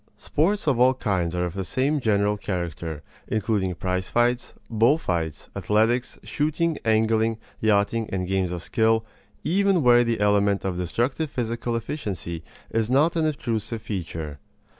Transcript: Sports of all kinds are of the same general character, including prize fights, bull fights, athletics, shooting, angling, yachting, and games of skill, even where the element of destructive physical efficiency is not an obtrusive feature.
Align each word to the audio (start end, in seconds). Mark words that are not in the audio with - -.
Sports 0.17 0.65
of 0.67 0.79
all 0.79 0.95
kinds 0.95 1.35
are 1.35 1.45
of 1.45 1.53
the 1.53 1.63
same 1.63 1.99
general 1.99 2.35
character, 2.35 3.03
including 3.27 3.75
prize 3.75 4.09
fights, 4.09 4.55
bull 4.67 4.97
fights, 4.97 5.51
athletics, 5.55 6.17
shooting, 6.23 6.75
angling, 6.83 7.37
yachting, 7.59 8.09
and 8.09 8.27
games 8.27 8.51
of 8.51 8.63
skill, 8.63 9.05
even 9.43 9.83
where 9.83 10.03
the 10.03 10.19
element 10.19 10.65
of 10.65 10.75
destructive 10.75 11.29
physical 11.29 11.75
efficiency 11.75 12.43
is 12.71 12.89
not 12.89 13.15
an 13.15 13.27
obtrusive 13.27 13.83
feature. 13.83 14.39